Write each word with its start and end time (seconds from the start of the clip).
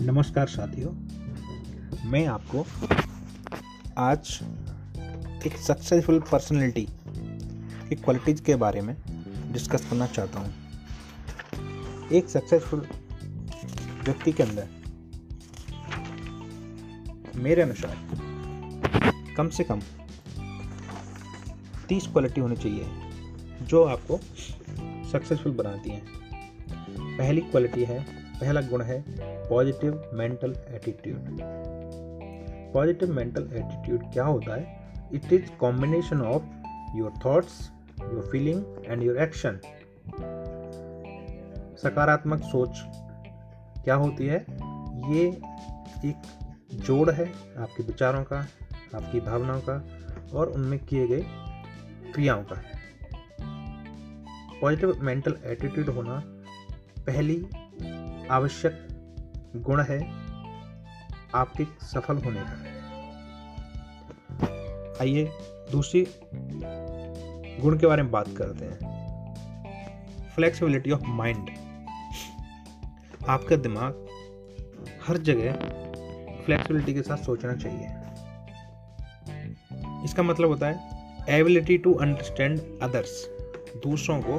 नमस्कार 0.00 0.46
साथियों। 0.46 0.90
मैं 2.10 2.26
आपको 2.26 2.60
आज 3.98 4.38
एक 5.46 5.56
सक्सेसफुल 5.56 6.20
पर्सनैलिटी 6.20 6.86
की 7.88 7.94
क्वालिटीज़ 7.94 8.42
के 8.42 8.54
बारे 8.56 8.80
में 8.80 8.94
डिस्कस 9.52 9.86
करना 9.90 10.06
चाहता 10.06 10.40
हूँ। 10.40 12.08
एक 12.12 12.28
सक्सेसफुल 12.28 12.86
व्यक्ति 14.04 14.32
के 14.32 14.42
अंदर 14.42 14.68
मेरे 17.36 17.62
अनुसार 17.62 17.96
कम 19.36 19.48
से 19.48 19.64
कम 19.64 19.80
तीस 21.88 22.06
क्वालिटी 22.06 22.40
होनी 22.40 22.56
चाहिए 22.56 22.86
जो 23.62 23.84
आपको 23.84 24.18
सक्सेसफुल 25.10 25.52
बनाती 25.52 25.90
हैं। 25.90 26.02
पहली 27.18 27.40
क्वालिटी 27.40 27.84
है 27.84 28.29
पहला 28.40 28.60
गुण 28.60 28.82
है 28.82 29.04
positive 29.48 30.10
mental 30.14 30.56
attitude. 30.68 31.38
Positive 32.74 33.12
mental 33.12 33.42
attitude 33.42 34.12
क्या 34.12 34.24
होता 34.24 34.54
है? 34.54 34.92
It 35.14 35.32
is 35.32 35.50
combination 35.50 36.20
of 36.20 36.42
your 36.96 37.12
thoughts 37.24 37.70
your 38.02 38.28
feeling 38.32 38.64
and 38.86 39.02
your 39.02 39.18
action 39.18 39.60
सकारात्मक 41.76 42.42
सोच 42.42 42.82
क्या 43.84 43.94
होती 43.94 44.26
है? 44.26 44.46
ये 45.12 45.26
एक 46.04 46.22
जोड़ 46.74 47.10
है 47.10 47.26
आपके 47.58 47.82
विचारों 47.82 48.24
का, 48.24 48.38
आपकी 48.94 49.20
भावनाओं 49.20 49.60
का 49.60 49.84
और 50.34 50.48
उनमें 50.48 50.78
किए 50.78 51.06
गए 51.06 51.24
क्रियाओं 52.14 52.42
का। 52.42 52.62
पॉजिटिव 54.60 54.98
मेंटल 55.00 55.36
एटीट्यूड 55.44 55.88
होना 55.88 56.22
पहली 57.06 57.46
आवश्यक 58.30 58.88
गुण 59.56 59.80
है, 59.82 59.98
आपके 61.34 61.64
सफल 61.64 62.16
होने 62.16 62.40
का। 62.40 62.54
आइए 65.00 65.24
दूसरी 65.72 66.06
गुण 67.62 67.78
के 67.78 67.86
बारे 67.86 68.02
में 68.02 68.10
बात 68.12 68.28
करते 68.36 68.64
हैं। 68.64 68.78
फ्लेक्सिबिलिटी 70.34 70.90
ऑफ़ 70.90 71.02
माइंड 71.04 71.50
आपका 73.28 73.56
दिमाग 73.56 74.06
हर 75.08 75.16
जगह 75.18 75.52
फ्लेक्सिबिलिटी 76.44 76.94
के 76.94 77.02
साथ 77.02 77.16
सोचना 77.16 77.54
चाहिए। 77.54 77.88
इसका 80.04 80.22
मतलब 80.22 80.48
होता 80.48 80.66
है 80.66 80.74
एबिलिटी 81.28 81.78
टू 81.78 81.94
अंडरस्टैंड 81.94 82.60
अदर्स 82.82 83.26
दूसरों 83.82 84.20
को 84.20 84.38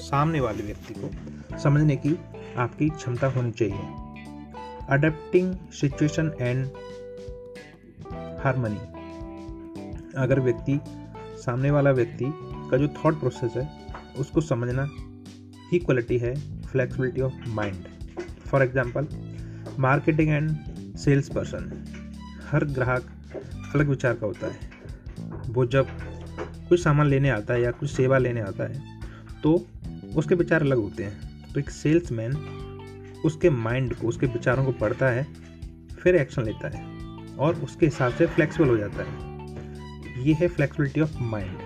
सामने 0.00 0.40
वाले 0.40 0.62
व्यक्ति 0.62 0.94
को 0.94 1.58
समझने 1.58 1.96
की 1.96 2.16
आपकी 2.56 2.88
क्षमता 2.88 3.26
होनी 3.26 3.52
चाहिए। 3.52 4.86
अडेप्टिंग 4.90 5.54
सिचुएशन 5.72 6.32
एंड 6.40 6.66
हारमनी 8.42 8.78
अगर 10.16 10.40
व्यक्ति, 10.40 10.78
सामने 11.38 11.70
वाला 11.70 11.90
व्यक्ति 11.90 12.32
का 12.70 12.76
जो 12.76 12.88
थॉट 12.94 13.18
प्रोसेस 13.20 13.56
है, 13.56 13.68
उसको 14.18 14.40
समझना 14.40 14.88
ही 15.72 15.78
क्वालिटी 15.78 16.18
है 16.18 16.34
flexibility 16.62 17.20
of 17.20 17.48
mind 17.48 17.84
for 18.46 18.62
example 18.62 19.08
marketing 19.78 20.30
and 20.30 20.96
sales 20.98 21.28
person 21.28 21.70
हर 22.50 22.64
ग्राहक 22.66 23.10
अलग 23.74 23.88
विचार 23.88 24.14
का 24.14 24.26
होता 24.26 24.46
है। 24.46 24.70
वो 25.48 25.66
जब 25.66 25.86
कुछ 26.68 26.82
सामान 26.82 27.06
लेने 27.06 27.30
आता 27.30 27.54
है 27.54 27.62
या 27.62 27.70
कुछ 27.70 27.90
सेवा 27.90 28.18
लेने 28.18 28.40
आता 28.40 28.64
है 28.64 28.96
तो 29.42 29.56
उसके 30.18 30.34
विचार 30.34 30.62
अलग 30.62 30.78
होते 30.78 31.04
हैं। 31.04 31.52
तो 31.52 31.60
एक 31.60 31.70
सेल्समैन 31.70 32.32
उसके 33.24 33.50
माइंड 33.50 33.94
को, 33.94 34.08
उसके 34.08 34.26
विचारों 34.26 34.64
को 34.64 34.72
पढ़ता 34.72 35.06
है, 35.06 35.26
फिर 36.02 36.16
एक्शन 36.16 36.42
लेता 36.42 36.68
है 36.68 36.84
और 37.36 37.56
उसके 37.56 37.86
हिसाब 37.86 38.12
से 38.12 38.26
फ्लेक्सिबल 38.26 38.68
हो 38.68 38.76
जाता 38.76 39.02
है। 39.02 40.24
ये 40.24 40.34
है 40.34 40.48
फ्लेक्सिबिलिटी 40.48 41.00
ऑफ़ 41.00 41.18
माइंड 41.20 41.58